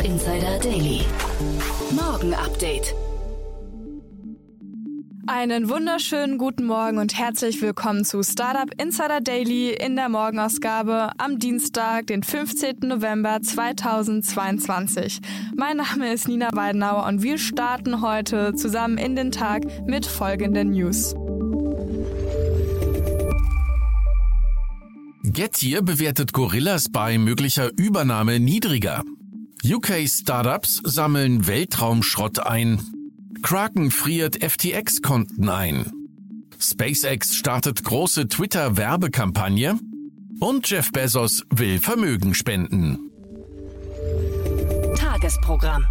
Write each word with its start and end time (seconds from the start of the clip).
Startup 0.00 0.04
Insider 0.04 0.58
Daily. 0.60 1.00
Morgen 1.90 2.32
Update. 2.32 2.94
Einen 5.26 5.68
wunderschönen 5.68 6.38
guten 6.38 6.64
Morgen 6.64 6.98
und 6.98 7.18
herzlich 7.18 7.60
willkommen 7.60 8.04
zu 8.06 8.22
Startup 8.22 8.70
Insider 8.80 9.20
Daily 9.20 9.74
in 9.74 9.96
der 9.96 10.08
Morgenausgabe 10.08 11.10
am 11.18 11.38
Dienstag, 11.38 12.06
den 12.06 12.22
15. 12.22 12.78
November 12.82 13.42
2022. 13.42 15.20
Mein 15.54 15.76
Name 15.76 16.14
ist 16.14 16.28
Nina 16.28 16.48
Weidenauer 16.52 17.06
und 17.06 17.22
wir 17.22 17.36
starten 17.36 18.00
heute 18.00 18.54
zusammen 18.54 18.96
in 18.96 19.16
den 19.16 19.32
Tag 19.32 19.64
mit 19.86 20.06
folgenden 20.06 20.70
News. 20.70 21.14
Getir 25.24 25.82
bewertet 25.82 26.32
Gorillas 26.32 26.88
bei 26.90 27.18
möglicher 27.18 27.70
Übernahme 27.76 28.40
niedriger. 28.40 29.04
UK 29.64 30.08
Startups 30.08 30.80
sammeln 30.84 31.46
Weltraumschrott 31.46 32.38
ein. 32.38 32.80
Kraken 33.42 33.90
friert 33.90 34.42
FTX-Konten 34.42 35.50
ein. 35.50 35.92
SpaceX 36.58 37.34
startet 37.34 37.84
große 37.84 38.28
Twitter-Werbekampagne. 38.28 39.78
Und 40.40 40.70
Jeff 40.70 40.92
Bezos 40.92 41.44
will 41.50 41.78
Vermögen 41.78 42.32
spenden. 42.32 43.10
Tagesprogramm. 44.96 45.84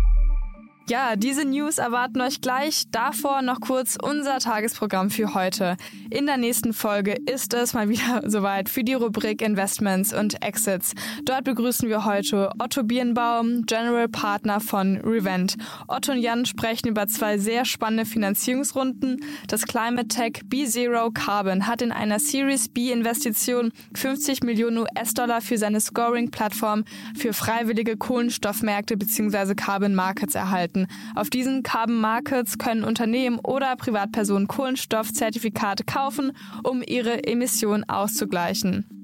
Ja, 0.89 1.15
diese 1.15 1.45
News 1.45 1.77
erwarten 1.77 2.19
euch 2.19 2.41
gleich. 2.41 2.85
Davor 2.89 3.43
noch 3.43 3.59
kurz 3.59 3.95
unser 4.01 4.39
Tagesprogramm 4.39 5.11
für 5.11 5.35
heute. 5.35 5.77
In 6.09 6.25
der 6.25 6.37
nächsten 6.37 6.73
Folge 6.73 7.13
ist 7.27 7.53
es 7.53 7.75
mal 7.75 7.89
wieder 7.89 8.23
soweit 8.25 8.69
für 8.69 8.83
die 8.83 8.95
Rubrik 8.95 9.43
Investments 9.43 10.11
und 10.11 10.43
Exits. 10.43 10.95
Dort 11.25 11.43
begrüßen 11.43 11.87
wir 11.89 12.05
heute 12.05 12.49
Otto 12.57 12.81
Birnbaum, 12.81 13.67
General 13.67 14.07
Partner 14.07 14.59
von 14.59 14.97
Revent. 15.01 15.57
Otto 15.87 16.13
und 16.13 16.17
Jan 16.17 16.47
sprechen 16.47 16.87
über 16.87 17.05
zwei 17.05 17.37
sehr 17.37 17.65
spannende 17.65 18.05
Finanzierungsrunden. 18.05 19.23
Das 19.47 19.67
Climate 19.67 20.07
Tech 20.07 20.41
B0 20.49 21.13
Carbon 21.13 21.67
hat 21.67 21.83
in 21.83 21.91
einer 21.91 22.17
Series 22.17 22.67
B 22.67 22.91
Investition 22.91 23.71
50 23.93 24.41
Millionen 24.41 24.79
US-Dollar 24.79 25.41
für 25.41 25.59
seine 25.59 25.81
Scoring-Plattform 25.81 26.83
für 27.15 27.33
freiwillige 27.33 27.95
Kohlenstoffmärkte 27.95 28.97
bzw. 28.97 29.53
Carbon 29.53 29.93
Markets 29.93 30.33
erhalten. 30.33 30.78
Auf 31.15 31.29
diesen 31.29 31.63
Carbon 31.63 31.99
Markets 31.99 32.57
können 32.57 32.83
Unternehmen 32.83 33.39
oder 33.39 33.75
Privatpersonen 33.75 34.47
Kohlenstoffzertifikate 34.47 35.83
kaufen, 35.83 36.33
um 36.63 36.81
ihre 36.85 37.23
Emissionen 37.23 37.87
auszugleichen. 37.87 38.98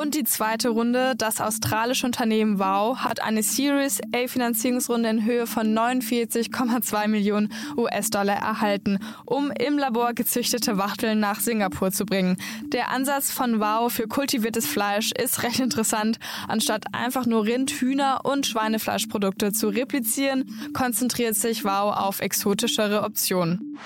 Und 0.00 0.14
die 0.14 0.22
zweite 0.22 0.68
Runde, 0.68 1.14
das 1.18 1.40
australische 1.40 2.06
Unternehmen 2.06 2.60
Wow, 2.60 2.98
hat 2.98 3.20
eine 3.20 3.42
Series 3.42 4.00
A 4.14 4.28
Finanzierungsrunde 4.28 5.08
in 5.08 5.24
Höhe 5.24 5.44
von 5.48 5.76
49,2 5.76 7.08
Millionen 7.08 7.52
US-Dollar 7.76 8.36
erhalten, 8.36 9.00
um 9.24 9.50
im 9.50 9.76
Labor 9.76 10.12
gezüchtete 10.14 10.78
Wachteln 10.78 11.18
nach 11.18 11.40
Singapur 11.40 11.90
zu 11.90 12.06
bringen. 12.06 12.36
Der 12.66 12.90
Ansatz 12.90 13.32
von 13.32 13.58
Wow 13.58 13.92
für 13.92 14.06
kultiviertes 14.06 14.68
Fleisch 14.68 15.10
ist 15.10 15.42
recht 15.42 15.58
interessant. 15.58 16.20
Anstatt 16.46 16.84
einfach 16.94 17.26
nur 17.26 17.44
Rind, 17.44 17.72
Hühner 17.72 18.20
und 18.22 18.46
Schweinefleischprodukte 18.46 19.52
zu 19.52 19.66
replizieren, 19.66 20.44
konzentriert 20.74 21.34
sich 21.34 21.64
Wow 21.64 21.96
auf 21.96 22.20
exotischere 22.20 23.02
Optionen. 23.02 23.76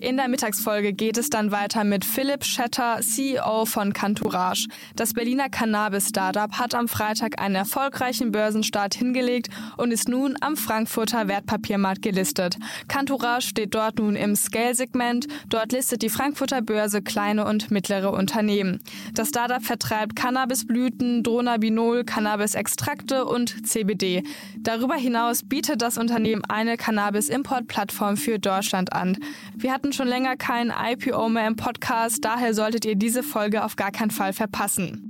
In 0.00 0.16
der 0.16 0.28
Mittagsfolge 0.28 0.92
geht 0.92 1.18
es 1.18 1.28
dann 1.28 1.50
weiter 1.50 1.82
mit 1.82 2.04
Philipp 2.04 2.44
Schetter, 2.44 3.00
CEO 3.00 3.64
von 3.64 3.92
Cantourage. 3.92 4.68
Das 4.94 5.12
Berliner 5.12 5.48
Cannabis-Startup 5.48 6.52
hat 6.52 6.76
am 6.76 6.86
Freitag 6.86 7.40
einen 7.40 7.56
erfolgreichen 7.56 8.30
Börsenstart 8.30 8.94
hingelegt 8.94 9.48
und 9.76 9.90
ist 9.90 10.08
nun 10.08 10.36
am 10.40 10.56
Frankfurter 10.56 11.26
Wertpapiermarkt 11.26 12.00
gelistet. 12.02 12.58
Cantourage 12.86 13.48
steht 13.48 13.74
dort 13.74 13.98
nun 13.98 14.14
im 14.14 14.36
Scale-Segment. 14.36 15.26
Dort 15.48 15.72
listet 15.72 16.02
die 16.02 16.10
Frankfurter 16.10 16.62
Börse 16.62 17.02
kleine 17.02 17.44
und 17.44 17.72
mittlere 17.72 18.12
Unternehmen. 18.12 18.78
Das 19.14 19.30
Startup 19.30 19.64
vertreibt 19.64 20.14
Cannabisblüten, 20.14 21.24
Dronabinol, 21.24 22.04
Cannabis-Extrakte 22.04 23.24
und 23.24 23.66
CBD. 23.66 24.22
Darüber 24.58 24.94
hinaus 24.94 25.42
bietet 25.42 25.82
das 25.82 25.98
Unternehmen 25.98 26.44
eine 26.48 26.76
Cannabis-Import-Plattform 26.76 28.16
für 28.16 28.38
Deutschland 28.38 28.92
an. 28.92 29.16
Wir 29.56 29.72
hatten 29.72 29.87
schon 29.92 30.08
länger 30.08 30.36
kein 30.36 30.70
IPO 30.70 31.28
mehr 31.28 31.46
im 31.46 31.56
Podcast, 31.56 32.24
daher 32.24 32.54
solltet 32.54 32.84
ihr 32.84 32.96
diese 32.96 33.22
Folge 33.22 33.64
auf 33.64 33.76
gar 33.76 33.90
keinen 33.90 34.10
Fall 34.10 34.32
verpassen. 34.32 35.07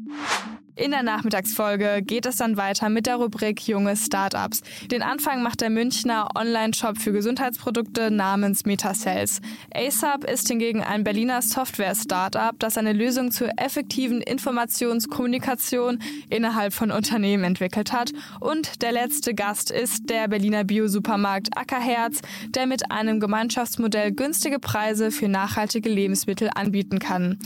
In 0.78 0.92
der 0.92 1.02
Nachmittagsfolge 1.02 2.02
geht 2.02 2.24
es 2.24 2.36
dann 2.36 2.56
weiter 2.56 2.88
mit 2.88 3.06
der 3.06 3.16
Rubrik 3.16 3.66
Junge 3.66 3.96
Startups. 3.96 4.62
Den 4.92 5.02
Anfang 5.02 5.42
macht 5.42 5.60
der 5.60 5.70
Münchner 5.70 6.28
Online-Shop 6.36 6.98
für 6.98 7.10
Gesundheitsprodukte 7.10 8.12
namens 8.12 8.64
Metasales. 8.64 9.40
ASAP 9.74 10.22
ist 10.22 10.46
hingegen 10.46 10.80
ein 10.84 11.02
Berliner 11.02 11.42
Software-Startup, 11.42 12.56
das 12.60 12.78
eine 12.78 12.92
Lösung 12.92 13.32
zur 13.32 13.48
effektiven 13.56 14.20
Informationskommunikation 14.20 15.98
innerhalb 16.30 16.72
von 16.72 16.92
Unternehmen 16.92 17.42
entwickelt 17.42 17.92
hat. 17.92 18.12
Und 18.38 18.80
der 18.80 18.92
letzte 18.92 19.34
Gast 19.34 19.72
ist 19.72 20.08
der 20.08 20.28
Berliner 20.28 20.62
Bio-Supermarkt 20.62 21.48
Ackerherz, 21.56 22.20
der 22.50 22.68
mit 22.68 22.92
einem 22.92 23.18
Gemeinschaftsmodell 23.18 24.12
günstige 24.12 24.60
Preise 24.60 25.10
für 25.10 25.26
nachhaltige 25.26 25.88
Lebensmittel 25.88 26.50
anbieten 26.54 27.00
kann. 27.00 27.36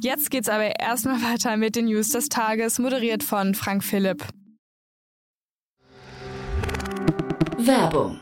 Jetzt 0.00 0.30
geht's 0.30 0.48
aber 0.48 0.78
erstmal 0.80 1.22
weiter 1.22 1.56
mit 1.56 1.76
den 1.76 1.86
News 1.86 2.10
des 2.10 2.28
Tages, 2.28 2.78
moderiert 2.78 3.22
von 3.22 3.54
Frank 3.54 3.84
Philipp. 3.84 4.24
Werbung. 7.58 8.20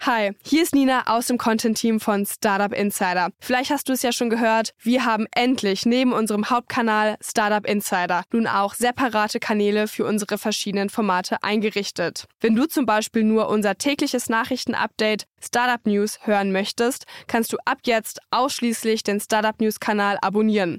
Hi, 0.00 0.32
hier 0.44 0.62
ist 0.62 0.74
Nina 0.74 1.04
aus 1.06 1.26
dem 1.26 1.36
Content-Team 1.36 1.98
von 1.98 2.26
Startup 2.26 2.72
Insider. 2.72 3.30
Vielleicht 3.40 3.70
hast 3.70 3.88
du 3.88 3.92
es 3.92 4.02
ja 4.02 4.12
schon 4.12 4.30
gehört, 4.30 4.72
wir 4.80 5.04
haben 5.04 5.26
endlich 5.34 5.84
neben 5.84 6.12
unserem 6.12 6.48
Hauptkanal 6.48 7.16
Startup 7.20 7.66
Insider 7.66 8.22
nun 8.32 8.46
auch 8.46 8.74
separate 8.74 9.40
Kanäle 9.40 9.88
für 9.88 10.04
unsere 10.04 10.38
verschiedenen 10.38 10.90
Formate 10.90 11.42
eingerichtet. 11.42 12.26
Wenn 12.40 12.54
du 12.54 12.66
zum 12.66 12.86
Beispiel 12.86 13.24
nur 13.24 13.48
unser 13.48 13.78
tägliches 13.78 14.28
Nachrichtenupdate 14.28 15.26
Startup 15.42 15.84
News 15.86 16.20
hören 16.22 16.52
möchtest, 16.52 17.06
kannst 17.26 17.52
du 17.52 17.56
ab 17.64 17.78
jetzt 17.84 18.20
ausschließlich 18.30 19.02
den 19.02 19.18
Startup 19.18 19.58
News 19.60 19.80
Kanal 19.80 20.18
abonnieren. 20.20 20.78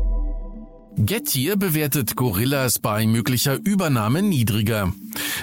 Getir 0.97 1.55
bewertet 1.55 2.15
Gorillas 2.15 2.79
bei 2.79 3.07
möglicher 3.07 3.57
Übernahme 3.63 4.21
niedriger. 4.21 4.93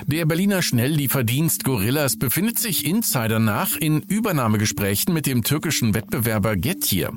Der 0.06 0.25
Berliner 0.25 0.62
Schnelllieferdienst 0.62 1.65
Gorillas 1.65 2.17
befindet 2.17 2.59
sich 2.59 2.87
Insider 2.87 3.38
nach 3.38 3.76
in 3.76 4.00
Übernahmegesprächen 4.00 5.12
mit 5.12 5.26
dem 5.26 5.43
türkischen 5.43 5.94
Wettbewerber 5.94 6.56
Getir. 6.56 7.12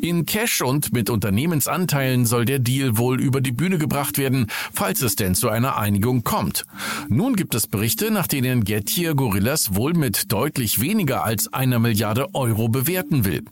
In 0.00 0.26
Cash 0.26 0.62
und 0.62 0.92
mit 0.92 1.08
Unternehmensanteilen 1.10 2.26
soll 2.26 2.44
der 2.44 2.58
Deal 2.58 2.98
wohl 2.98 3.20
über 3.20 3.40
die 3.40 3.52
Bühne 3.52 3.78
gebracht 3.78 4.18
werden, 4.18 4.46
falls 4.72 5.00
es 5.02 5.16
denn 5.16 5.34
zu 5.34 5.48
einer 5.48 5.76
Einigung 5.76 6.24
kommt. 6.24 6.64
Nun 7.08 7.36
gibt 7.36 7.54
es 7.54 7.66
Berichte, 7.66 8.10
nach 8.10 8.26
denen 8.26 8.64
Getir 8.64 9.14
Gorillas 9.14 9.74
wohl 9.74 9.94
mit 9.94 10.32
deutlich 10.32 10.80
weniger 10.80 11.24
als 11.24 11.52
einer 11.52 11.78
Milliarde 11.78 12.34
Euro 12.34 12.68
bewerten 12.68 13.24
will. 13.24 13.44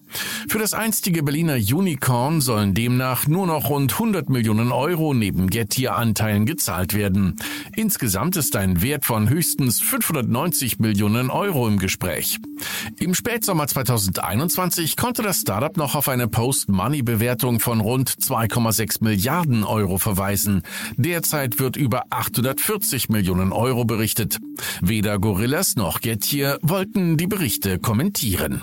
Für 0.48 0.58
das 0.58 0.74
einstige 0.74 1.22
Berliner 1.22 1.54
Unicorn 1.56 2.40
sollen 2.40 2.74
demnach 2.74 3.26
nur 3.26 3.46
noch 3.46 3.70
rund 3.70 3.92
100 3.94 4.28
Millionen 4.28 4.72
Euro 4.72 5.14
neben 5.14 5.48
Getir-Anteilen 5.48 6.46
gezahlt 6.46 6.94
werden. 6.94 7.36
Insgesamt 7.74 8.33
Ist 8.36 8.56
ein 8.56 8.82
Wert 8.82 9.04
von 9.04 9.28
höchstens 9.28 9.80
590 9.80 10.80
Millionen 10.80 11.30
Euro 11.30 11.68
im 11.68 11.78
Gespräch. 11.78 12.38
Im 12.98 13.14
Spätsommer 13.14 13.68
2021 13.68 14.96
konnte 14.96 15.22
das 15.22 15.42
Startup 15.42 15.76
noch 15.76 15.94
auf 15.94 16.08
eine 16.08 16.26
Post-Money-Bewertung 16.26 17.60
von 17.60 17.80
rund 17.80 18.10
2,6 18.10 19.04
Milliarden 19.04 19.62
Euro 19.62 19.98
verweisen. 19.98 20.62
Derzeit 20.96 21.60
wird 21.60 21.76
über 21.76 22.06
840 22.10 23.08
Millionen 23.08 23.52
Euro 23.52 23.84
berichtet. 23.84 24.38
Weder 24.80 25.20
Gorillas 25.20 25.76
noch 25.76 26.00
Getir 26.00 26.58
wollten 26.60 27.16
die 27.16 27.28
Berichte 27.28 27.78
kommentieren. 27.78 28.62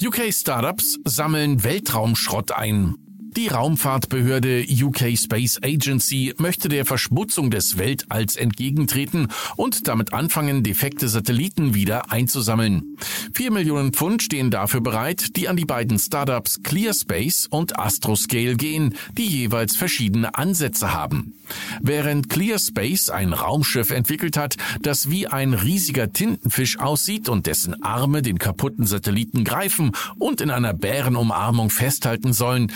UK-Startups 0.00 1.00
sammeln 1.04 1.64
Weltraumschrott 1.64 2.52
ein. 2.52 3.03
Die 3.36 3.48
Raumfahrtbehörde 3.48 4.64
UK 4.64 5.18
Space 5.18 5.58
Agency 5.60 6.32
möchte 6.38 6.68
der 6.68 6.86
Verschmutzung 6.86 7.50
des 7.50 7.78
Weltalls 7.78 8.36
entgegentreten 8.36 9.26
und 9.56 9.88
damit 9.88 10.12
anfangen, 10.12 10.62
defekte 10.62 11.08
Satelliten 11.08 11.74
wieder 11.74 12.12
einzusammeln. 12.12 12.96
Vier 13.32 13.50
Millionen 13.50 13.92
Pfund 13.92 14.22
stehen 14.22 14.52
dafür 14.52 14.82
bereit, 14.82 15.34
die 15.36 15.48
an 15.48 15.56
die 15.56 15.64
beiden 15.64 15.98
Startups 15.98 16.62
ClearSpace 16.62 17.48
und 17.50 17.76
Astroscale 17.76 18.54
gehen, 18.54 18.94
die 19.18 19.26
jeweils 19.26 19.74
verschiedene 19.74 20.36
Ansätze 20.36 20.94
haben. 20.94 21.34
Während 21.80 22.28
ClearSpace 22.28 23.10
ein 23.10 23.32
Raumschiff 23.32 23.90
entwickelt 23.90 24.36
hat, 24.36 24.56
das 24.80 25.10
wie 25.10 25.26
ein 25.26 25.54
riesiger 25.54 26.12
Tintenfisch 26.12 26.78
aussieht 26.78 27.28
und 27.28 27.46
dessen 27.46 27.82
Arme 27.82 28.22
den 28.22 28.38
kaputten 28.38 28.86
Satelliten 28.86 29.44
greifen 29.44 29.90
und 30.18 30.40
in 30.40 30.50
einer 30.50 30.72
Bärenumarmung 30.72 31.70
festhalten 31.70 32.32
sollen, 32.32 32.72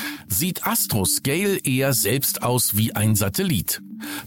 sieht 0.49 0.67
Astroscale 0.67 1.59
eher 1.59 1.93
selbst 1.93 2.43
aus 2.43 2.75
wie 2.75 2.97
ein 2.97 3.15
Satellit. 3.15 3.83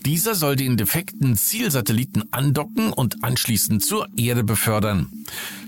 Dieser 0.06 0.36
soll 0.36 0.56
den 0.56 0.78
defekten 0.78 1.36
Zielsatelliten 1.36 2.32
andocken 2.32 2.94
und 2.94 3.24
anschließend 3.24 3.84
zur 3.84 4.08
Erde 4.16 4.44
befördern. 4.44 5.10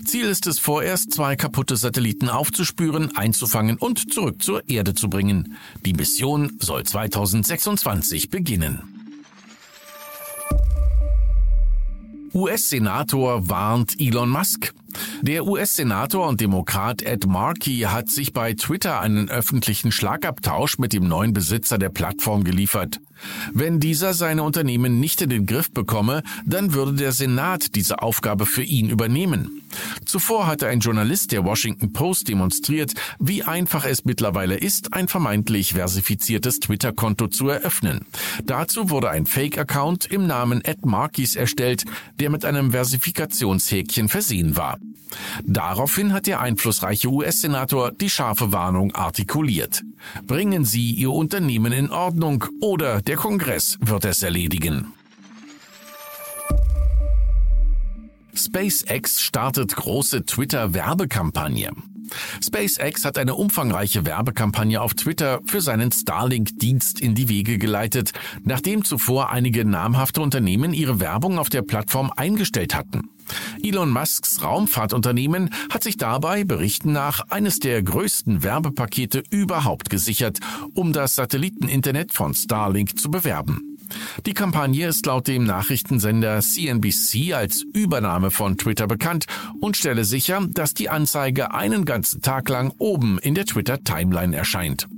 Ziel 0.04 0.26
ist 0.26 0.46
es 0.46 0.60
vorerst, 0.60 1.12
zwei 1.12 1.34
kaputte 1.34 1.76
Satelliten 1.76 2.28
aufzuspüren, 2.28 3.16
einzufangen 3.16 3.78
und 3.78 4.12
zurück 4.12 4.40
zur 4.42 4.68
Erde 4.68 4.94
zu 4.94 5.10
bringen. 5.10 5.56
Die 5.84 5.92
Mission 5.92 6.52
soll 6.60 6.84
2026 6.84 8.30
beginnen. 8.30 8.94
US-Senator 12.32 13.48
warnt 13.48 14.00
Elon 14.00 14.30
Musk. 14.30 14.72
Der 15.22 15.46
US-Senator 15.46 16.26
und 16.26 16.40
Demokrat 16.40 17.02
Ed 17.02 17.26
Markey 17.26 17.80
hat 17.80 18.10
sich 18.10 18.32
bei 18.32 18.54
Twitter 18.54 19.00
einen 19.00 19.30
öffentlichen 19.30 19.92
Schlagabtausch 19.92 20.78
mit 20.78 20.92
dem 20.92 21.08
neuen 21.08 21.32
Besitzer 21.32 21.78
der 21.78 21.88
Plattform 21.88 22.44
geliefert. 22.44 23.00
Wenn 23.52 23.80
dieser 23.80 24.14
seine 24.14 24.42
Unternehmen 24.42 25.00
nicht 25.00 25.22
in 25.22 25.30
den 25.30 25.46
Griff 25.46 25.70
bekomme, 25.70 26.22
dann 26.44 26.74
würde 26.74 26.94
der 26.94 27.12
Senat 27.12 27.74
diese 27.74 28.02
Aufgabe 28.02 28.46
für 28.46 28.62
ihn 28.62 28.90
übernehmen. 28.90 29.62
Zuvor 30.04 30.46
hatte 30.46 30.68
ein 30.68 30.80
Journalist 30.80 31.32
der 31.32 31.44
Washington 31.44 31.92
Post 31.92 32.28
demonstriert, 32.28 32.92
wie 33.18 33.42
einfach 33.42 33.84
es 33.84 34.04
mittlerweile 34.04 34.56
ist, 34.56 34.92
ein 34.92 35.08
vermeintlich 35.08 35.74
versifiziertes 35.74 36.60
Twitter-Konto 36.60 37.28
zu 37.28 37.48
eröffnen. 37.48 38.06
Dazu 38.44 38.90
wurde 38.90 39.10
ein 39.10 39.26
Fake-Account 39.26 40.06
im 40.06 40.26
Namen 40.26 40.62
Ed 40.64 40.86
Markeys 40.86 41.36
erstellt, 41.36 41.84
der 42.20 42.30
mit 42.30 42.44
einem 42.44 42.70
Versifikationshäkchen 42.72 44.08
versehen 44.08 44.56
war. 44.56 44.78
Daraufhin 45.44 46.12
hat 46.12 46.26
der 46.26 46.40
einflussreiche 46.40 47.08
US-Senator 47.08 47.92
die 47.92 48.10
scharfe 48.10 48.52
Warnung 48.52 48.94
artikuliert. 48.94 49.82
Bringen 50.26 50.64
Sie 50.64 50.92
Ihr 50.92 51.10
Unternehmen 51.10 51.72
in 51.72 51.90
Ordnung 51.90 52.44
oder 52.60 53.02
der 53.02 53.16
Kongress 53.16 53.78
wird 53.80 54.04
es 54.04 54.22
erledigen. 54.22 54.92
SpaceX 58.34 59.20
startet 59.20 59.76
große 59.76 60.24
Twitter-Werbekampagne. 60.24 61.70
SpaceX 62.42 63.04
hat 63.04 63.18
eine 63.18 63.34
umfangreiche 63.34 64.06
Werbekampagne 64.06 64.80
auf 64.80 64.94
Twitter 64.94 65.40
für 65.44 65.60
seinen 65.60 65.92
Starlink-Dienst 65.92 67.00
in 67.00 67.14
die 67.14 67.28
Wege 67.28 67.58
geleitet, 67.58 68.12
nachdem 68.42 68.84
zuvor 68.84 69.30
einige 69.30 69.64
namhafte 69.64 70.20
Unternehmen 70.20 70.74
ihre 70.74 71.00
Werbung 71.00 71.38
auf 71.38 71.48
der 71.48 71.62
Plattform 71.62 72.12
eingestellt 72.14 72.74
hatten. 72.74 73.10
Elon 73.62 73.90
Musks 73.90 74.42
Raumfahrtunternehmen 74.42 75.50
hat 75.70 75.82
sich 75.82 75.96
dabei 75.96 76.44
Berichten 76.44 76.92
nach 76.92 77.30
eines 77.30 77.58
der 77.58 77.82
größten 77.82 78.42
Werbepakete 78.42 79.22
überhaupt 79.30 79.90
gesichert, 79.90 80.40
um 80.74 80.92
das 80.92 81.14
Satelliteninternet 81.14 82.12
von 82.12 82.34
Starlink 82.34 82.98
zu 82.98 83.10
bewerben. 83.10 83.73
Die 84.26 84.34
Kampagne 84.34 84.88
ist 84.88 85.06
laut 85.06 85.28
dem 85.28 85.44
Nachrichtensender 85.44 86.40
CNBC 86.40 87.34
als 87.34 87.62
Übernahme 87.62 88.30
von 88.30 88.56
Twitter 88.56 88.86
bekannt 88.86 89.26
und 89.60 89.76
stelle 89.76 90.04
sicher, 90.04 90.46
dass 90.48 90.74
die 90.74 90.88
Anzeige 90.88 91.52
einen 91.52 91.84
ganzen 91.84 92.22
Tag 92.22 92.48
lang 92.48 92.72
oben 92.78 93.18
in 93.18 93.34
der 93.34 93.44
Twitter-Timeline 93.44 94.36
erscheint. 94.36 94.88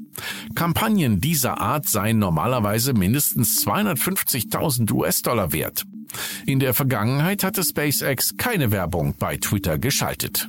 Kampagnen 0.54 1.20
dieser 1.20 1.60
Art 1.60 1.88
seien 1.88 2.18
normalerweise 2.18 2.94
mindestens 2.94 3.64
250.000 3.66 4.90
US-Dollar 4.92 5.52
wert. 5.52 5.84
In 6.46 6.60
der 6.60 6.72
Vergangenheit 6.72 7.44
hatte 7.44 7.62
SpaceX 7.62 8.36
keine 8.36 8.70
Werbung 8.70 9.14
bei 9.18 9.36
Twitter 9.36 9.78
geschaltet. 9.78 10.48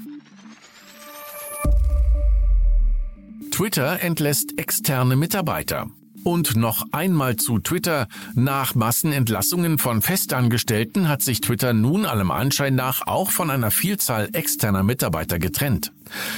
Twitter 3.51 4.01
entlässt 4.01 4.57
externe 4.59 5.15
Mitarbeiter. 5.15 5.87
Und 6.27 6.57
noch 6.57 6.83
einmal 6.91 7.37
zu 7.37 7.57
Twitter. 7.57 8.09
Nach 8.35 8.75
Massenentlassungen 8.75 9.77
von 9.77 10.01
Festangestellten 10.01 11.07
hat 11.07 11.21
sich 11.21 11.39
Twitter 11.39 11.71
nun 11.71 12.05
allem 12.05 12.31
Anschein 12.31 12.75
nach 12.75 13.07
auch 13.07 13.31
von 13.31 13.49
einer 13.49 13.71
Vielzahl 13.71 14.27
externer 14.33 14.83
Mitarbeiter 14.83 15.39
getrennt. 15.39 15.93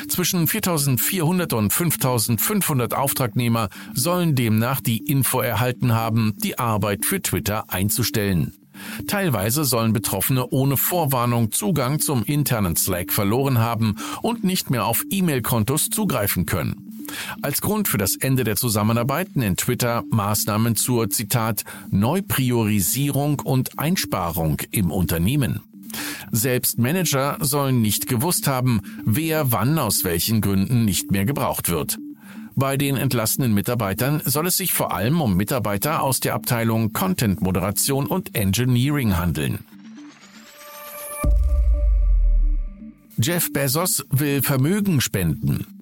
Zwischen 0.07 0.47
4400 0.47 1.53
und 1.53 1.73
5500 1.73 2.93
Auftragnehmer 2.93 3.69
sollen 3.95 4.35
demnach 4.35 4.79
die 4.79 4.99
Info 4.99 5.39
erhalten 5.39 5.91
haben, 5.91 6.35
die 6.37 6.59
Arbeit 6.59 7.03
für 7.03 7.19
Twitter 7.19 7.63
einzustellen. 7.69 8.53
Teilweise 9.07 9.65
sollen 9.65 9.91
Betroffene 9.91 10.45
ohne 10.51 10.77
Vorwarnung 10.77 11.51
Zugang 11.51 11.99
zum 11.99 12.23
internen 12.25 12.75
Slack 12.75 13.11
verloren 13.11 13.57
haben 13.57 13.95
und 14.21 14.43
nicht 14.43 14.69
mehr 14.69 14.85
auf 14.85 15.03
E-Mail-Kontos 15.09 15.89
zugreifen 15.89 16.45
können. 16.45 16.88
Als 17.41 17.61
Grund 17.61 17.87
für 17.87 17.97
das 17.97 18.15
Ende 18.15 18.43
der 18.43 18.55
Zusammenarbeit 18.55 19.35
nennt 19.35 19.59
Twitter 19.59 20.03
Maßnahmen 20.09 20.75
zur 20.75 21.09
Zitat 21.09 21.63
Neupriorisierung 21.91 23.39
und 23.39 23.77
Einsparung 23.79 24.57
im 24.71 24.91
Unternehmen. 24.91 25.61
Selbst 26.31 26.77
Manager 26.77 27.37
sollen 27.39 27.81
nicht 27.81 28.07
gewusst 28.07 28.47
haben, 28.47 28.81
wer 29.05 29.51
wann 29.51 29.79
aus 29.79 30.03
welchen 30.03 30.41
Gründen 30.41 30.85
nicht 30.85 31.11
mehr 31.11 31.25
gebraucht 31.25 31.69
wird. 31.69 31.97
Bei 32.55 32.75
den 32.75 32.97
entlassenen 32.97 33.53
Mitarbeitern 33.53 34.21
soll 34.25 34.47
es 34.47 34.57
sich 34.57 34.73
vor 34.73 34.93
allem 34.93 35.21
um 35.21 35.37
Mitarbeiter 35.37 36.03
aus 36.03 36.19
der 36.19 36.33
Abteilung 36.33 36.91
Content 36.91 37.41
Moderation 37.41 38.05
und 38.05 38.35
Engineering 38.35 39.17
handeln. 39.17 39.59
Jeff 43.17 43.51
Bezos 43.51 44.05
will 44.09 44.41
Vermögen 44.41 45.01
spenden. 45.01 45.78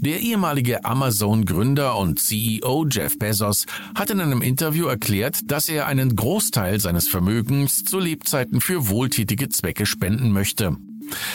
Der 0.00 0.20
ehemalige 0.20 0.84
Amazon-Gründer 0.84 1.96
und 1.96 2.18
CEO 2.18 2.86
Jeff 2.90 3.18
Bezos 3.18 3.66
hat 3.94 4.10
in 4.10 4.20
einem 4.20 4.42
Interview 4.42 4.86
erklärt, 4.86 5.50
dass 5.50 5.68
er 5.68 5.86
einen 5.86 6.16
Großteil 6.16 6.80
seines 6.80 7.08
Vermögens 7.08 7.84
zu 7.84 7.98
Lebzeiten 7.98 8.60
für 8.60 8.88
wohltätige 8.88 9.48
Zwecke 9.48 9.86
spenden 9.86 10.32
möchte. 10.32 10.76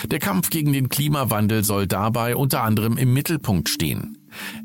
Der 0.06 0.20
Kampf 0.20 0.50
gegen 0.50 0.74
den 0.74 0.90
Klimawandel 0.90 1.64
soll 1.64 1.88
dabei 1.88 2.36
unter 2.36 2.64
anderem 2.64 2.98
im 2.98 3.14
Mittelpunkt 3.14 3.70
stehen. 3.70 4.18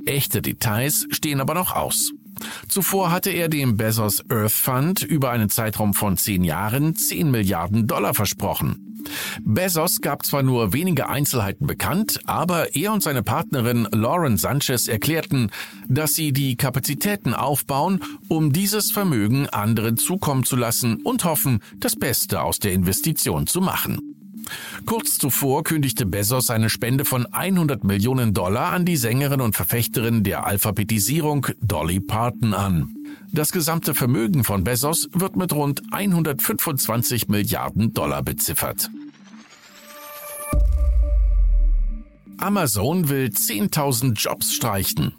Echte 0.05 0.43
Details 0.43 1.07
stehen 1.11 1.41
aber 1.41 1.55
noch 1.55 1.75
aus. 1.75 2.13
Zuvor 2.69 3.11
hatte 3.11 3.31
er 3.31 3.49
dem 3.49 3.77
Bezos 3.77 4.25
Earth 4.31 4.53
Fund 4.53 5.03
über 5.03 5.31
einen 5.31 5.51
Zeitraum 5.51 5.95
von 5.95 6.17
zehn 6.17 6.45
Jahren 6.45 6.95
10 6.95 7.31
Milliarden 7.31 7.87
Dollar 7.87 8.15
versprochen. 8.15 8.90
Bezos 9.43 10.01
gab 10.01 10.25
zwar 10.25 10.43
nur 10.43 10.73
wenige 10.73 11.09
Einzelheiten 11.09 11.67
bekannt, 11.67 12.21
aber 12.27 12.75
er 12.75 12.93
und 12.93 13.03
seine 13.03 13.23
Partnerin 13.23 13.89
Lauren 13.93 14.37
Sanchez 14.37 14.89
erklärten, 14.89 15.51
dass 15.89 16.15
sie 16.15 16.33
die 16.33 16.57
Kapazitäten 16.57 17.35
aufbauen, 17.35 18.01
um 18.29 18.53
dieses 18.53 18.93
Vermögen 18.93 19.49
anderen 19.49 19.97
zukommen 19.97 20.45
zu 20.45 20.57
lassen 20.57 21.03
und 21.03 21.25
hoffen, 21.25 21.61
das 21.79 21.97
Beste 21.97 22.43
aus 22.43 22.59
der 22.59 22.73
Investition 22.73 23.47
zu 23.47 23.61
machen. 23.61 24.11
Kurz 24.87 25.19
zuvor 25.19 25.65
kündigte 25.65 26.07
Bezos 26.07 26.51
eine 26.51 26.71
Spende 26.71 27.05
von 27.05 27.27
100 27.27 27.85
Millionen 27.85 28.35
Dollar 28.35 28.73
an 28.73 28.85
die 28.85 28.97
Sängerin 28.97 29.41
und 29.41 29.55
Verfechterin 29.55 30.25
der 30.25 30.47
Alphabetisierung 30.47 31.47
Dolly 31.61 32.01
Parton 32.01 32.55
an. 32.55 32.95
Das 33.33 33.53
gesamte 33.53 33.95
Vermögen 33.95 34.45
von 34.45 34.65
Bezos 34.65 35.09
wird 35.13 35.37
mit 35.37 35.53
rund 35.53 35.83
125 35.93 37.29
Milliarden 37.29 37.95
Dollar 37.95 38.23
beziffert. 38.23 38.91
Amazon 42.39 43.09
will 43.09 43.27
10.000 43.27 44.15
Jobs 44.15 44.55
streichen. 44.55 45.15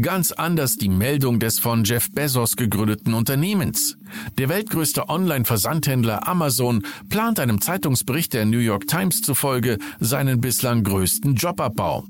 Ganz 0.00 0.32
anders 0.32 0.76
die 0.76 0.88
Meldung 0.88 1.38
des 1.40 1.58
von 1.58 1.84
Jeff 1.84 2.10
Bezos 2.12 2.56
gegründeten 2.56 3.14
Unternehmens. 3.14 3.96
Der 4.38 4.48
weltgrößte 4.48 5.08
Online-Versandhändler 5.08 6.28
Amazon 6.28 6.82
plant 7.08 7.40
einem 7.40 7.60
Zeitungsbericht 7.60 8.32
der 8.32 8.46
New 8.46 8.58
York 8.58 8.86
Times 8.86 9.22
zufolge 9.22 9.78
seinen 10.00 10.40
bislang 10.40 10.84
größten 10.84 11.34
Jobabbau. 11.34 12.04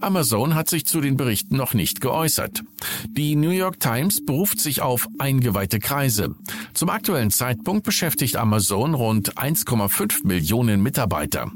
Amazon 0.00 0.54
hat 0.54 0.68
sich 0.68 0.86
zu 0.86 1.00
den 1.00 1.16
Berichten 1.16 1.56
noch 1.56 1.74
nicht 1.74 2.00
geäußert. 2.00 2.62
Die 3.08 3.36
New 3.36 3.50
York 3.50 3.80
Times 3.80 4.24
beruft 4.24 4.60
sich 4.60 4.82
auf 4.82 5.08
eingeweihte 5.18 5.78
Kreise. 5.78 6.34
Zum 6.74 6.90
aktuellen 6.90 7.30
Zeitpunkt 7.30 7.84
beschäftigt 7.84 8.36
Amazon 8.36 8.94
rund 8.94 9.34
1,5 9.36 10.26
Millionen 10.26 10.82
Mitarbeiter. 10.82 11.50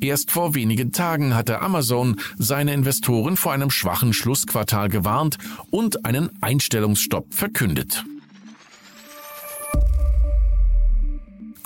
Erst 0.00 0.30
vor 0.30 0.54
wenigen 0.54 0.92
Tagen 0.92 1.34
hatte 1.34 1.60
Amazon 1.60 2.20
seine 2.38 2.74
Investoren 2.74 3.36
vor 3.36 3.52
einem 3.52 3.70
schwachen 3.70 4.12
Schlussquartal 4.12 4.88
gewarnt 4.88 5.38
und 5.70 6.04
einen 6.04 6.30
Einstellungsstopp 6.40 7.32
verkündet. 7.34 8.04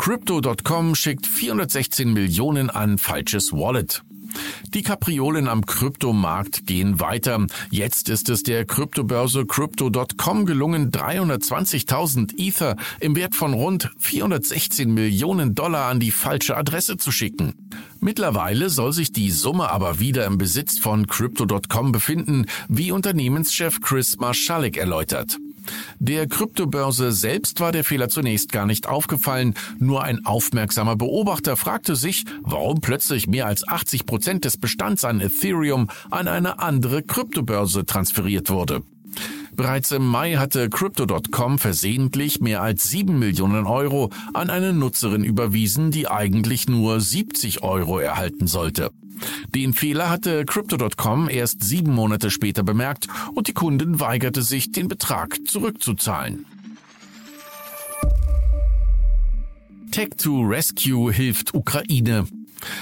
Crypto.com 0.02 0.96
schickt 0.96 1.26
416 1.26 2.12
Millionen 2.12 2.70
an 2.70 2.98
falsches 2.98 3.52
Wallet. 3.52 4.02
Die 4.74 4.82
Kapriolen 4.82 5.48
am 5.48 5.66
Kryptomarkt 5.66 6.66
gehen 6.66 7.00
weiter. 7.00 7.46
Jetzt 7.70 8.08
ist 8.08 8.28
es 8.28 8.42
der 8.42 8.64
Kryptobörse 8.64 9.46
Crypto.com 9.46 10.46
gelungen, 10.46 10.90
320.000 10.90 12.38
Ether 12.38 12.76
im 13.00 13.16
Wert 13.16 13.34
von 13.34 13.54
rund 13.54 13.90
416 13.98 14.92
Millionen 14.92 15.54
Dollar 15.54 15.88
an 15.88 16.00
die 16.00 16.10
falsche 16.10 16.56
Adresse 16.56 16.96
zu 16.96 17.12
schicken. 17.12 17.54
Mittlerweile 18.00 18.68
soll 18.68 18.92
sich 18.92 19.12
die 19.12 19.30
Summe 19.30 19.70
aber 19.70 20.00
wieder 20.00 20.26
im 20.26 20.38
Besitz 20.38 20.78
von 20.78 21.06
Crypto.com 21.06 21.92
befinden, 21.92 22.46
wie 22.68 22.90
Unternehmenschef 22.90 23.80
Chris 23.80 24.16
Marschalek 24.18 24.76
erläutert. 24.76 25.38
Der 25.98 26.26
Kryptobörse 26.26 27.12
selbst 27.12 27.60
war 27.60 27.72
der 27.72 27.84
Fehler 27.84 28.08
zunächst 28.08 28.52
gar 28.52 28.66
nicht 28.66 28.86
aufgefallen, 28.88 29.54
nur 29.78 30.02
ein 30.02 30.24
aufmerksamer 30.24 30.96
Beobachter 30.96 31.56
fragte 31.56 31.96
sich, 31.96 32.24
warum 32.42 32.80
plötzlich 32.80 33.26
mehr 33.26 33.46
als 33.46 33.66
80 33.66 34.06
Prozent 34.06 34.44
des 34.44 34.56
Bestands 34.56 35.04
an 35.04 35.20
Ethereum 35.20 35.88
an 36.10 36.28
eine 36.28 36.58
andere 36.58 37.02
Kryptobörse 37.02 37.86
transferiert 37.86 38.50
wurde. 38.50 38.82
Bereits 39.54 39.92
im 39.92 40.06
Mai 40.06 40.36
hatte 40.36 40.70
Crypto.com 40.70 41.58
versehentlich 41.58 42.40
mehr 42.40 42.62
als 42.62 42.88
7 42.88 43.18
Millionen 43.18 43.66
Euro 43.66 44.10
an 44.32 44.48
eine 44.48 44.72
Nutzerin 44.72 45.24
überwiesen, 45.24 45.90
die 45.90 46.08
eigentlich 46.08 46.68
nur 46.68 47.00
70 47.00 47.62
Euro 47.62 47.98
erhalten 47.98 48.46
sollte. 48.46 48.90
Den 49.54 49.74
Fehler 49.74 50.10
hatte 50.10 50.44
Crypto.com 50.44 51.28
erst 51.28 51.62
sieben 51.62 51.92
Monate 51.92 52.30
später 52.30 52.62
bemerkt 52.62 53.08
und 53.34 53.48
die 53.48 53.52
Kundin 53.52 54.00
weigerte 54.00 54.42
sich, 54.42 54.72
den 54.72 54.88
Betrag 54.88 55.38
zurückzuzahlen. 55.46 56.46
Tech2 59.90 60.48
Rescue 60.48 61.12
hilft 61.12 61.54
Ukraine. 61.54 62.26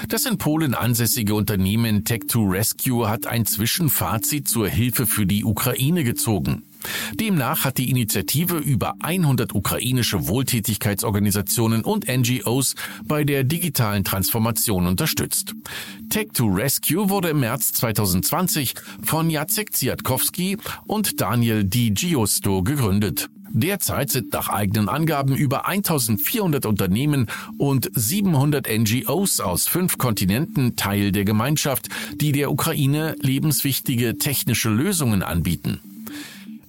Das 0.07 0.25
in 0.25 0.37
Polen 0.37 0.73
ansässige 0.73 1.33
Unternehmen 1.33 2.03
Tech2 2.03 2.51
Rescue 2.51 3.09
hat 3.09 3.27
ein 3.27 3.45
Zwischenfazit 3.45 4.47
zur 4.47 4.69
Hilfe 4.69 5.07
für 5.07 5.25
die 5.25 5.43
Ukraine 5.43 6.03
gezogen. 6.03 6.63
Demnach 7.13 7.65
hat 7.65 7.77
die 7.77 7.89
Initiative 7.89 8.57
über 8.57 8.95
100 9.01 9.53
ukrainische 9.53 10.27
Wohltätigkeitsorganisationen 10.27 11.83
und 11.83 12.07
NGOs 12.07 12.75
bei 13.05 13.23
der 13.23 13.43
digitalen 13.43 14.03
Transformation 14.03 14.87
unterstützt. 14.87 15.53
Tech2 16.09 16.55
Rescue 16.55 17.09
wurde 17.09 17.29
im 17.29 17.39
März 17.41 17.73
2020 17.73 18.73
von 19.03 19.29
Jacek 19.29 19.73
Ziatkowski 19.73 20.57
und 20.85 21.21
Daniel 21.21 21.63
Di 21.63 21.91
Giusto 21.93 22.63
gegründet. 22.63 23.29
Derzeit 23.53 24.09
sind 24.09 24.31
nach 24.31 24.47
eigenen 24.47 24.87
Angaben 24.87 25.35
über 25.35 25.67
1400 25.67 26.65
Unternehmen 26.65 27.27
und 27.57 27.89
700 27.93 28.67
NGOs 28.69 29.41
aus 29.41 29.67
fünf 29.67 29.97
Kontinenten 29.97 30.77
Teil 30.77 31.11
der 31.11 31.25
Gemeinschaft, 31.25 31.89
die 32.15 32.31
der 32.31 32.49
Ukraine 32.49 33.15
lebenswichtige 33.19 34.17
technische 34.17 34.69
Lösungen 34.69 35.21
anbieten. 35.21 35.81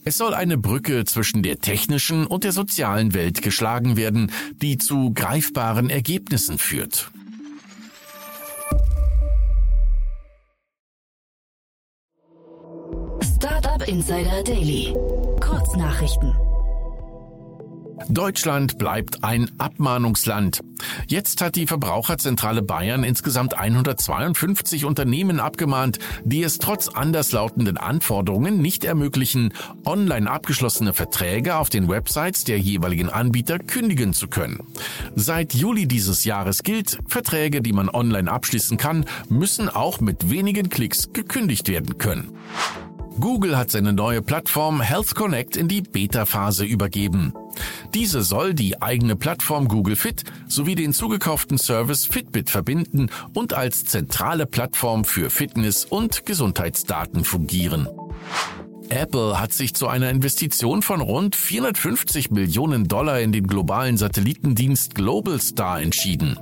Es 0.04 0.16
soll 0.16 0.35
eine 0.35 0.59
Brücke 0.59 1.04
zwischen 1.04 1.44
der 1.44 1.59
technischen 1.61 2.26
und 2.26 2.42
der 2.42 2.50
sozialen 2.52 3.14
Welt 3.14 3.40
geschlagen 3.40 3.97
werden, 3.97 4.32
die 4.50 4.76
zu 4.76 5.12
greifbaren 5.14 5.90
Ergebnissen 5.90 6.59
führt. 6.59 7.12
Startup 13.23 13.87
Insider 13.87 14.42
Daily. 14.42 14.92
Kurznachrichten. 15.40 16.51
Deutschland 18.09 18.78
bleibt 18.78 19.25
ein 19.25 19.50
Abmahnungsland. 19.59 20.61
Jetzt 21.06 21.40
hat 21.40 21.56
die 21.56 21.66
Verbraucherzentrale 21.66 22.62
Bayern 22.62 23.04
insgesamt 23.04 23.54
152 23.59 24.85
Unternehmen 24.85 25.40
abgemahnt, 25.40 25.99
die 26.25 26.42
es 26.42 26.59
trotz 26.59 26.88
anderslautenden 26.88 27.76
Anforderungen 27.76 28.59
nicht 28.59 28.85
ermöglichen, 28.85 29.52
online 29.85 30.30
abgeschlossene 30.30 30.92
Verträge 30.92 31.56
auf 31.56 31.71
den 31.71 31.88
Websites 31.88 32.44
der 32.44 32.59
jeweiligen 32.59 33.11
Anbieter 33.11 33.59
kündigen 33.59 34.12
zu 34.12 34.28
können. 34.28 34.61
Seit 35.14 35.54
Juli 35.54 35.87
dieses 35.87 36.25
Jahres 36.25 36.62
gilt, 36.62 36.99
Verträge, 37.06 37.62
die 37.62 37.73
man 37.73 37.88
online 37.88 38.30
abschließen 38.30 38.76
kann, 38.76 39.04
müssen 39.28 39.68
auch 39.68 40.00
mit 40.00 40.30
wenigen 40.30 40.68
Klicks 40.68 41.12
gekündigt 41.12 41.68
werden 41.68 41.99
können. 41.99 42.37
Google 43.21 43.57
hat 43.57 43.71
seine 43.71 43.92
neue 43.92 44.23
Plattform 44.23 44.81
Health 44.81 45.14
Connect 45.14 45.57
in 45.57 45.69
die 45.69 45.83
Beta-Phase 45.83 46.64
übergeben. 46.64 47.35
Diese 47.95 48.23
soll 48.23 48.54
die 48.54 48.81
eigene 48.81 49.16
Plattform 49.16 49.69
Google 49.69 49.97
Fit 49.97 50.25
sowie 50.49 50.75
den 50.75 50.92
zugekauften 50.92 51.59
Service 51.59 52.07
Fitbit 52.07 52.50
verbinden 52.50 53.11
und 53.35 53.52
als 53.52 53.85
zentrale 53.85 54.47
Plattform 54.47 55.04
für 55.04 55.31
Fitness- 55.31 55.85
und 55.85 56.25
Gesundheitsdaten 56.26 57.25
fungieren. 57.25 57.88
Apple 58.89 59.41
hat 59.41 59.53
sich 59.53 59.75
zu 59.75 59.89
einer 59.89 60.11
Investition 60.11 60.83
von 60.83 61.01
rund 61.01 61.37
450 61.37 62.31
Millionen 62.31 62.89
Dollar 62.89 63.21
in 63.21 63.33
den 63.33 63.47
globalen 63.47 63.97
Satellitendienst 63.97 64.95
Globalstar 64.95 65.81
entschieden. 65.81 66.39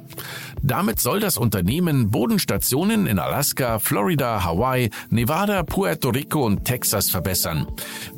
Damit 0.63 1.01
soll 1.01 1.21
das 1.21 1.37
Unternehmen 1.37 2.11
Bodenstationen 2.11 3.07
in 3.07 3.19
Alaska, 3.19 3.79
Florida, 3.79 4.45
Hawaii, 4.45 4.91
Nevada, 5.09 5.63
Puerto 5.63 6.11
Rico 6.11 6.45
und 6.45 6.65
Texas 6.65 7.11
verbessern. 7.11 7.67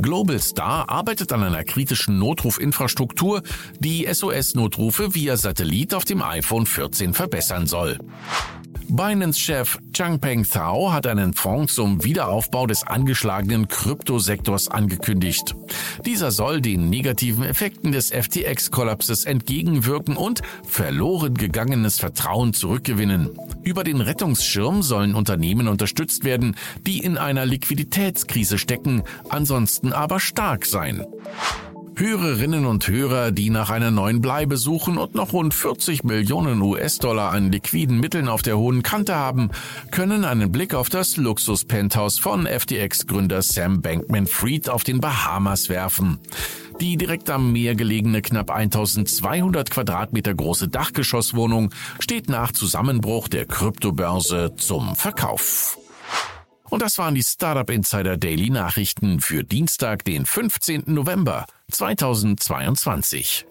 Globalstar 0.00 0.88
arbeitet 0.88 1.32
an 1.32 1.42
einer 1.42 1.64
kritischen 1.64 2.18
Notrufinfrastruktur, 2.18 3.42
die 3.78 4.06
SOS-Notrufe 4.12 5.14
via 5.14 5.36
Satellit 5.36 5.94
auf 5.94 6.04
dem 6.04 6.22
iPhone 6.22 6.66
14 6.66 7.14
verbessern 7.14 7.66
soll. 7.66 7.98
Binance-Chef 8.94 9.78
Changpeng 9.94 10.44
Thao 10.44 10.92
hat 10.92 11.06
einen 11.06 11.32
Fonds 11.32 11.74
zum 11.74 12.04
Wiederaufbau 12.04 12.66
des 12.66 12.86
angeschlagenen 12.86 13.66
Kryptosektors 13.66 14.68
angekündigt. 14.68 15.54
Dieser 16.04 16.30
soll 16.30 16.60
den 16.60 16.90
negativen 16.90 17.42
Effekten 17.42 17.92
des 17.92 18.10
FTX-Kollapses 18.10 19.24
entgegenwirken 19.24 20.14
und 20.14 20.42
verloren 20.68 21.32
gegangenes 21.32 22.00
Vertrauen 22.00 22.52
zurückgewinnen. 22.52 23.30
Über 23.62 23.82
den 23.82 24.02
Rettungsschirm 24.02 24.82
sollen 24.82 25.14
Unternehmen 25.14 25.68
unterstützt 25.68 26.24
werden, 26.24 26.54
die 26.86 26.98
in 26.98 27.16
einer 27.16 27.46
Liquiditätskrise 27.46 28.58
stecken, 28.58 29.04
ansonsten 29.30 29.94
aber 29.94 30.20
stark 30.20 30.66
sein. 30.66 31.06
Hörerinnen 31.94 32.64
und 32.64 32.88
Hörer, 32.88 33.32
die 33.32 33.50
nach 33.50 33.68
einer 33.68 33.90
neuen 33.90 34.20
Bleibe 34.20 34.56
suchen 34.56 34.96
und 34.96 35.14
noch 35.14 35.32
rund 35.34 35.52
40 35.52 36.04
Millionen 36.04 36.62
US-Dollar 36.62 37.32
an 37.32 37.52
liquiden 37.52 38.00
Mitteln 38.00 38.28
auf 38.28 38.42
der 38.42 38.56
hohen 38.56 38.82
Kante 38.82 39.14
haben, 39.14 39.50
können 39.90 40.24
einen 40.24 40.50
Blick 40.50 40.74
auf 40.74 40.88
das 40.88 41.16
Luxus-Penthouse 41.16 42.18
von 42.18 42.46
FTX-Gründer 42.46 43.42
Sam 43.42 43.82
Bankman-Fried 43.82 44.70
auf 44.70 44.84
den 44.84 45.00
Bahamas 45.00 45.68
werfen. 45.68 46.18
Die 46.80 46.96
direkt 46.96 47.28
am 47.28 47.52
Meer 47.52 47.74
gelegene 47.74 48.22
knapp 48.22 48.50
1200 48.50 49.70
Quadratmeter 49.70 50.34
große 50.34 50.68
Dachgeschosswohnung 50.68 51.70
steht 52.00 52.28
nach 52.28 52.52
Zusammenbruch 52.52 53.28
der 53.28 53.44
Kryptobörse 53.44 54.54
zum 54.56 54.96
Verkauf. 54.96 55.78
Und 56.70 56.80
das 56.80 56.96
waren 56.96 57.14
die 57.14 57.22
Startup 57.22 57.68
Insider 57.68 58.16
Daily 58.16 58.48
Nachrichten 58.48 59.20
für 59.20 59.44
Dienstag, 59.44 60.04
den 60.06 60.24
15. 60.24 60.84
November 60.86 61.44
2022. 61.72 63.46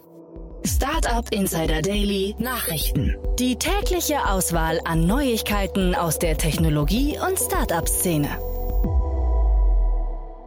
Startup 0.64 1.28
Insider 1.32 1.82
Daily 1.82 2.36
Nachrichten. 2.38 3.16
Die 3.38 3.56
tägliche 3.56 4.24
Auswahl 4.28 4.80
an 4.84 5.06
Neuigkeiten 5.06 5.94
aus 5.94 6.18
der 6.18 6.38
Technologie- 6.38 7.18
und 7.18 7.36
Startup-Szene. 7.38 8.38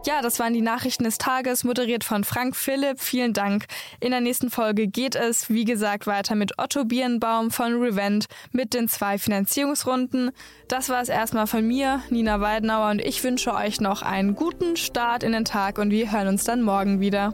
Ja, 0.05 0.21
das 0.21 0.39
waren 0.39 0.53
die 0.53 0.61
Nachrichten 0.61 1.03
des 1.03 1.17
Tages, 1.17 1.63
moderiert 1.63 2.03
von 2.03 2.23
Frank 2.23 2.55
Philipp. 2.55 2.99
Vielen 2.99 3.33
Dank. 3.33 3.65
In 3.99 4.11
der 4.11 4.21
nächsten 4.21 4.51
Folge 4.51 4.87
geht 4.87 5.15
es, 5.15 5.49
wie 5.49 5.65
gesagt, 5.65 6.05
weiter 6.05 6.35
mit 6.35 6.59
Otto 6.59 6.85
Birnbaum 6.85 7.49
von 7.49 7.81
Revent 7.81 8.27
mit 8.51 8.75
den 8.75 8.87
zwei 8.87 9.17
Finanzierungsrunden. 9.17 10.29
Das 10.67 10.89
war 10.89 11.01
es 11.01 11.09
erstmal 11.09 11.47
von 11.47 11.67
mir, 11.67 12.03
Nina 12.11 12.39
Weidenauer, 12.39 12.91
und 12.91 13.01
ich 13.01 13.23
wünsche 13.23 13.55
euch 13.55 13.81
noch 13.81 14.03
einen 14.03 14.35
guten 14.35 14.77
Start 14.77 15.23
in 15.23 15.31
den 15.31 15.43
Tag 15.43 15.79
und 15.79 15.89
wir 15.89 16.11
hören 16.11 16.27
uns 16.27 16.43
dann 16.43 16.61
morgen 16.61 16.99
wieder. 16.99 17.33